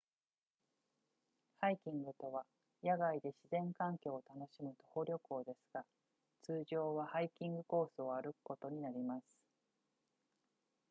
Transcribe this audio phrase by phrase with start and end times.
[1.59, 2.43] ハイキングとは
[2.83, 5.85] 野外で自然環境を楽しむ徒歩旅行ですが
[6.41, 9.23] 通常はハイキングコースを歩くことになります